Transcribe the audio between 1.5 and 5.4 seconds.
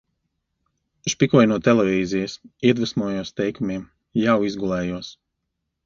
no televīzijas, iedvesmojos teikumiem. Jau izgulējos.